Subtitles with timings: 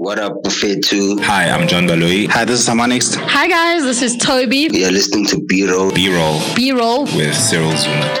[0.00, 1.18] What up, Buffet 2?
[1.22, 2.28] Hi, I'm John Baloyi.
[2.28, 3.16] Hi, this is Samanix.
[3.16, 4.68] Hi guys, this is Toby.
[4.68, 5.90] We are listening to B-Roll.
[5.92, 7.02] B-Roll B-roll.
[7.04, 8.16] with Cyril Zuma.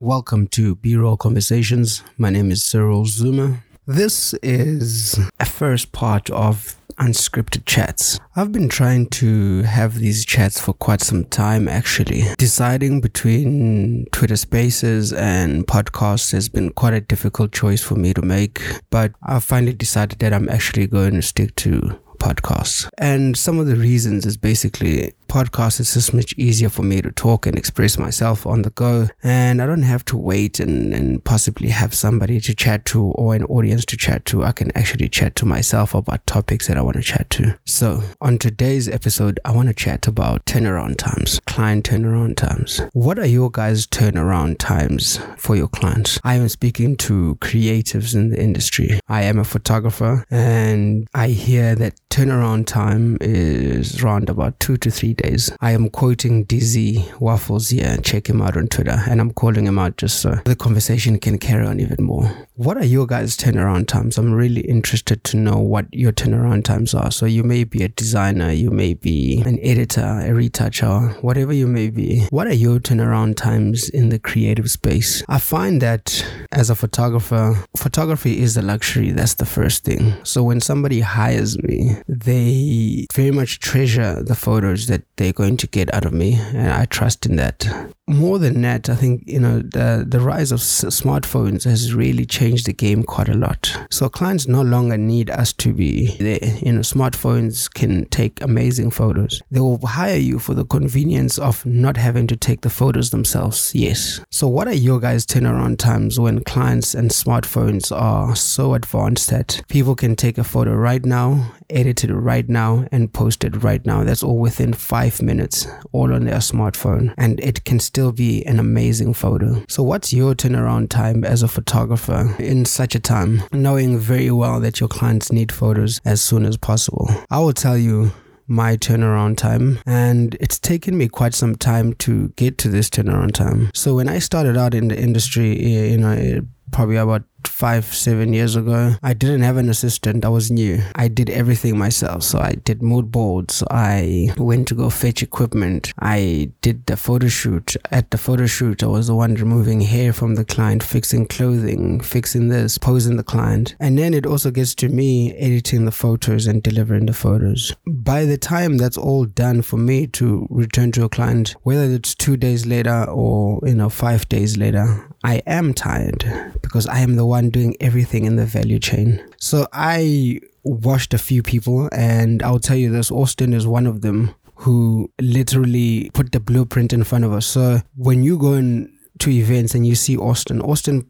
[0.00, 2.02] Welcome to B Roll Conversations.
[2.18, 3.62] My name is Cyril Zuma.
[3.86, 8.18] This is a first part of unscripted chats.
[8.36, 12.24] I've been trying to have these chats for quite some time actually.
[12.38, 18.22] Deciding between Twitter Spaces and podcasts has been quite a difficult choice for me to
[18.22, 18.60] make,
[18.90, 22.88] but I finally decided that I'm actually going to stick to podcasts.
[22.98, 27.10] And some of the reasons is basically podcasts is just much easier for me to
[27.10, 29.08] talk and express myself on the go.
[29.24, 33.34] And I don't have to wait and, and possibly have somebody to chat to or
[33.34, 34.44] an audience to chat to.
[34.44, 37.58] I can actually chat to myself about topics that I want to chat to.
[37.64, 42.80] So on today's episode, I want to chat about turnaround times, client turnaround times.
[42.92, 46.20] What are your guys' turnaround times for your clients?
[46.22, 49.00] I am speaking to creatives in the industry.
[49.08, 54.92] I am a photographer and I hear that turnaround time is around about two to
[54.92, 55.50] three days.
[55.60, 57.96] I am quoting DZ Waffles here.
[57.98, 59.02] Check him out on Twitter.
[59.08, 62.30] And I'm calling him out just so the conversation can carry on even more.
[62.56, 64.18] What are your guys' turnaround times?
[64.18, 67.10] I'm really interested to know what your turnaround times are.
[67.10, 71.66] So you may be a designer, you may be an editor, a retoucher, whatever you
[71.66, 72.26] may be.
[72.30, 75.24] What are your turnaround times in the creative space?
[75.28, 79.10] I find that as a photographer, photography is a luxury.
[79.10, 80.14] That's the first thing.
[80.22, 85.66] So when somebody hires me, they very much treasure the photos that they're going to
[85.66, 86.34] get out of me.
[86.34, 87.66] And I trust in that.
[88.06, 92.26] More than that, I think, you know, the, the rise of s- smartphones has really
[92.26, 93.74] changed the game quite a lot.
[93.90, 96.38] So clients no longer need us to be there.
[96.60, 99.40] You know, smartphones can take amazing photos.
[99.50, 103.74] They will hire you for the convenience of not having to take the photos themselves.
[103.74, 104.20] Yes.
[104.30, 109.62] So what are your guys' turnaround times when clients and smartphones are so advanced that
[109.68, 113.84] people can take a photo right now, edit it right now, and post it right
[113.86, 114.04] now?
[114.04, 117.14] That's all within five minutes, all on their smartphone.
[117.16, 119.62] And it can still be an amazing photo.
[119.68, 124.60] So what's your turnaround time as a photographer in such a time, knowing very well
[124.60, 127.08] that your clients need photos as soon as possible?
[127.30, 128.12] I will tell you
[128.46, 133.32] my turnaround time and it's taken me quite some time to get to this turnaround
[133.32, 136.40] time so when i started out in the industry eh, you know eh,
[136.70, 140.24] probably about five seven years ago i didn't have an assistant.
[140.24, 140.82] I was new.
[140.94, 142.22] I did everything myself.
[142.22, 143.62] So i did mood boards.
[143.70, 145.92] I went to go fetch equipment.
[145.98, 147.76] I did the photo shoot.
[147.90, 152.00] At the photo shoot i was the one removing hair from the client fixing clothing
[152.00, 153.74] fixing this posing the client.
[153.80, 157.72] And then it also gets to me editing the photos and delivering the photos.
[157.86, 162.14] By the time that's all done for me to return to a client whether it's
[162.14, 166.24] two days later or you know five days later i am tired
[166.62, 169.22] because i am the one doing everything in the value chain.
[169.38, 174.00] So i watched a few people and i'll tell you this austin is one of
[174.00, 177.46] them who literally put the blueprint in front of us.
[177.46, 181.06] So when you go in to events and you see austin austin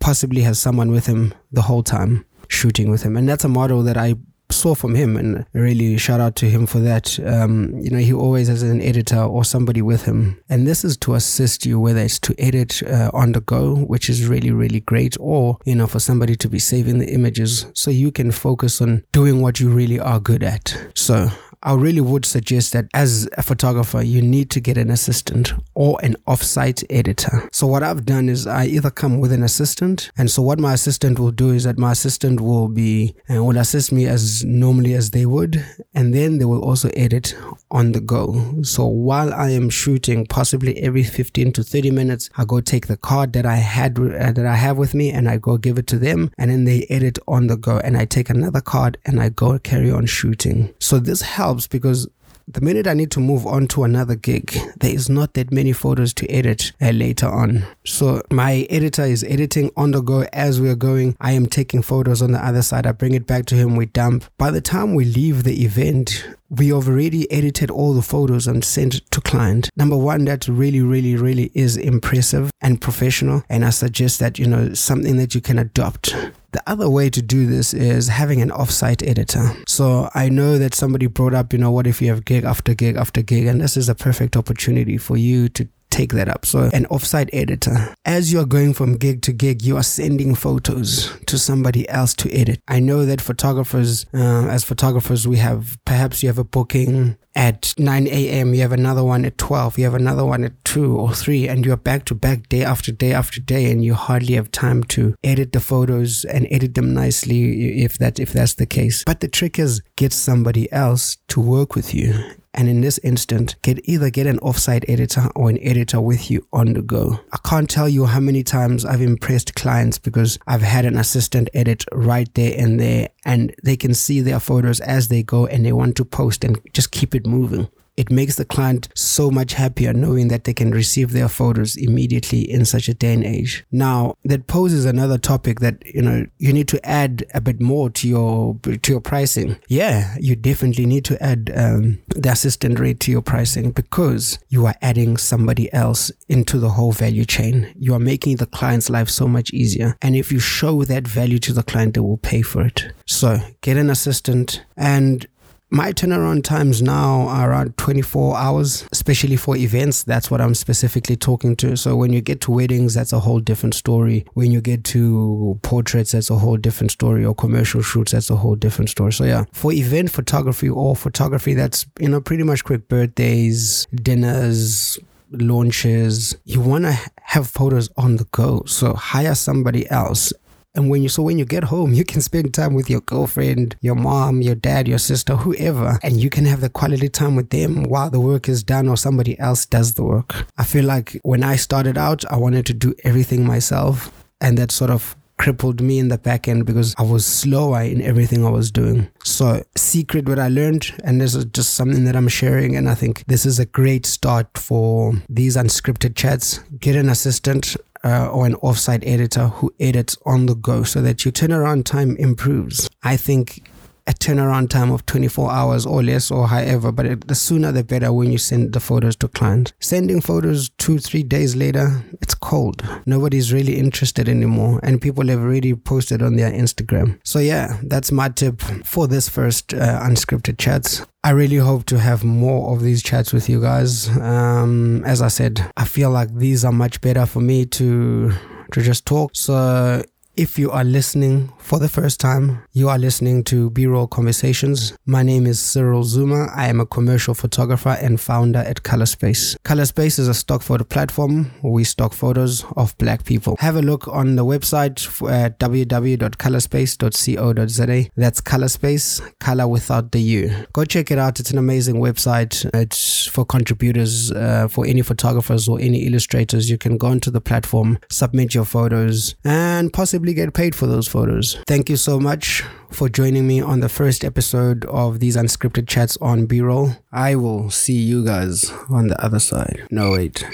[0.00, 3.16] possibly has someone with him the whole time shooting with him.
[3.16, 4.14] And that's a model that i
[4.50, 7.18] saw from him and really shout out to him for that.
[7.20, 10.40] Um, you know he always has an editor or somebody with him.
[10.48, 14.08] And this is to assist you whether it's to edit uh, on the go which
[14.08, 17.90] is really really great or you know for somebody to be saving the images so
[17.90, 20.76] you can focus on doing what you really are good at.
[20.94, 21.30] So
[21.62, 25.98] I really would suggest that as a photographer, you need to get an assistant or
[26.04, 27.48] an offsite editor.
[27.52, 30.74] So what I've done is I either come with an assistant, and so what my
[30.74, 34.94] assistant will do is that my assistant will be and will assist me as normally
[34.94, 35.64] as they would,
[35.94, 37.36] and then they will also edit
[37.72, 38.62] on the go.
[38.62, 42.96] So while I am shooting, possibly every 15 to 30 minutes, I go take the
[42.96, 45.88] card that I had uh, that I have with me, and I go give it
[45.88, 49.20] to them, and then they edit on the go, and I take another card and
[49.20, 50.72] I go carry on shooting.
[50.78, 52.08] So this helps because
[52.50, 55.72] the minute I need to move on to another gig, there is not that many
[55.72, 57.66] photos to edit uh, later on.
[57.84, 61.14] So my editor is editing on the go as we are going.
[61.20, 62.86] I am taking photos on the other side.
[62.86, 63.76] I bring it back to him.
[63.76, 64.24] We dump.
[64.38, 68.64] By the time we leave the event, we have already edited all the photos and
[68.64, 69.68] sent to client.
[69.76, 73.42] Number one, that really, really, really is impressive and professional.
[73.48, 76.14] And I suggest that, you know, something that you can adopt.
[76.52, 79.50] The other way to do this is having an offsite editor.
[79.66, 82.72] So I know that somebody brought up, you know, what if you have gig after
[82.72, 85.68] gig after gig, and this is a perfect opportunity for you to
[85.98, 86.46] take that up.
[86.46, 87.94] So an offsite editor.
[88.04, 92.14] As you are going from gig to gig, you are sending photos to somebody else
[92.14, 92.60] to edit.
[92.68, 97.74] I know that photographers, uh, as photographers, we have perhaps you have a booking at
[97.78, 98.54] 9 a.m.
[98.54, 99.78] You have another one at 12.
[99.78, 102.92] You have another one at 2 or 3, and you're back to back day after
[102.92, 106.94] day after day, and you hardly have time to edit the photos and edit them
[106.94, 109.04] nicely if that if that's the case.
[109.04, 112.12] But the trick is get somebody else to work with you
[112.58, 116.44] and in this instant get either get an offsite editor or an editor with you
[116.52, 117.20] on the go.
[117.32, 121.48] I can't tell you how many times i've impressed clients because i've had an assistant
[121.54, 125.64] edit right there and there and they can see their photos as they go and
[125.64, 129.54] they want to post and just keep it moving it makes the client so much
[129.54, 133.64] happier knowing that they can receive their photos immediately in such a day and age.
[133.72, 137.90] Now, that poses another topic that, you know, you need to add a bit more
[137.90, 139.58] to your, to your pricing.
[139.66, 144.64] Yeah, you definitely need to add um, the assistant rate to your pricing because you
[144.66, 147.74] are adding somebody else into the whole value chain.
[147.76, 149.96] You are making the client's life so much easier.
[150.00, 152.92] And if you show that value to the client, they will pay for it.
[153.06, 155.26] So get an assistant and
[155.70, 160.02] my turnaround times now are around 24 hours, especially for events.
[160.02, 161.76] That's what I'm specifically talking to.
[161.76, 164.24] So when you get to weddings, that's a whole different story.
[164.32, 167.24] When you get to portraits, that's a whole different story.
[167.24, 169.12] Or commercial shoots, that's a whole different story.
[169.12, 174.98] So yeah, for event photography or photography, that's, you know, pretty much quick birthdays, dinners,
[175.30, 178.62] launches, you want to have photos on the go.
[178.66, 180.32] So hire somebody else
[180.74, 183.76] and when you so when you get home, you can spend time with your girlfriend,
[183.80, 187.50] your mom, your dad, your sister, whoever, and you can have the quality time with
[187.50, 190.46] them while the work is done or somebody else does the work.
[190.56, 194.12] I feel like when I started out, I wanted to do everything myself.
[194.40, 198.02] And that sort of crippled me in the back end because I was slower in
[198.02, 199.08] everything I was doing.
[199.24, 202.94] So, secret what I learned, and this is just something that I'm sharing, and I
[202.94, 206.58] think this is a great start for these unscripted chats.
[206.80, 211.24] Get an assistant uh, or an offsite editor who edits on the go so that
[211.24, 212.88] your turnaround time improves.
[213.02, 213.68] I think
[214.08, 217.84] a turnaround time of 24 hours or less or however, but it, the sooner the
[217.84, 219.72] better when you send the photos to clients.
[219.80, 222.82] Sending photos two, three days later, it's cold.
[223.04, 227.18] Nobody's really interested anymore, and people have already posted on their Instagram.
[227.22, 231.04] So, yeah, that's my tip for this first uh, unscripted chats.
[231.22, 234.08] I really hope to have more of these chats with you guys.
[234.18, 238.32] Um, as I said, I feel like these are much better for me to
[238.72, 239.30] to just talk.
[239.34, 240.02] So
[240.38, 244.96] if you are listening for the first time, you are listening to B Roll Conversations.
[245.04, 246.46] My name is Cyril Zuma.
[246.54, 249.56] I am a commercial photographer and founder at Colorspace.
[249.64, 251.50] Colorspace is a stock photo platform.
[251.62, 253.56] We stock photos of black people.
[253.58, 258.10] Have a look on the website at www.colorspace.co.za.
[258.16, 260.66] That's Colorspace, color without the U.
[260.72, 261.40] Go check it out.
[261.40, 262.64] It's an amazing website.
[262.74, 266.70] It's for contributors, uh, for any photographers or any illustrators.
[266.70, 271.08] You can go onto the platform, submit your photos, and possibly get paid for those
[271.08, 271.58] photos.
[271.66, 276.16] Thank you so much for joining me on the first episode of these unscripted chats
[276.18, 276.92] on B roll.
[277.12, 279.86] I will see you guys on the other side.
[279.90, 280.44] No, wait.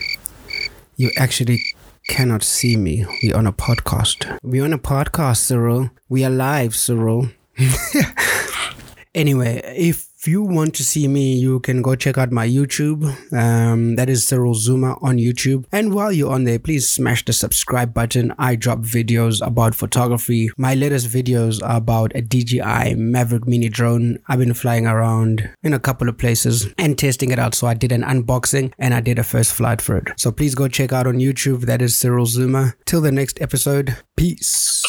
[0.96, 1.62] You actually
[2.08, 3.04] cannot see me.
[3.22, 4.38] We're on a podcast.
[4.42, 5.90] We're on a podcast, Cyril.
[6.08, 7.28] We are live, Cyril.
[9.14, 13.04] anyway, if if you want to see me, you can go check out my YouTube.
[13.30, 15.66] Um, that is Cyril Zuma on YouTube.
[15.70, 18.32] And while you're on there, please smash the subscribe button.
[18.38, 20.48] I drop videos about photography.
[20.56, 24.18] My latest videos are about a DJI Mavic Mini drone.
[24.26, 27.54] I've been flying around in a couple of places and testing it out.
[27.54, 30.08] So I did an unboxing and I did a first flight for it.
[30.16, 31.66] So please go check out on YouTube.
[31.66, 32.72] That is Cyril Zuma.
[32.86, 34.82] Till the next episode, peace.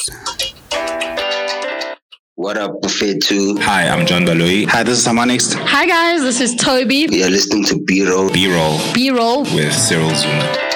[2.37, 3.59] What up, Buffet 2?
[3.61, 4.68] Hi, I'm John Baloyi.
[4.68, 5.54] Hi, this is Samanix.
[5.54, 7.07] Hi guys, this is Toby.
[7.09, 8.30] You're listening to B-Roll.
[8.30, 10.75] B-Roll B-roll with Cyril Zuma.